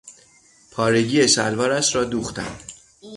[0.71, 2.57] پارگی شلوارش را دوختم.